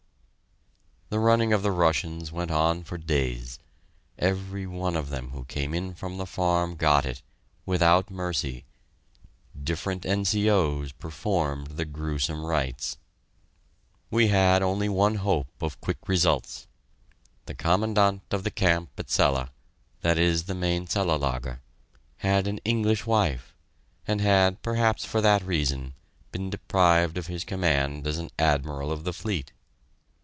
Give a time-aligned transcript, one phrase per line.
[1.13, 3.59] The running of the Russians went on for days.
[4.17, 7.21] Every one of them who came in from the farm got it
[7.65, 8.63] without mercy....
[9.61, 12.95] Different N.C.O.'s performed the gruesome rites...
[14.09, 16.65] We had only one hope of quick results.
[17.45, 19.49] The Commandant of the camp at Celle
[19.99, 21.59] that is the main Cellelager
[22.19, 23.53] had an English wife,
[24.07, 25.93] and had, perhaps for that reason,
[26.31, 29.51] been deprived of his command as an Admiral of the fleet.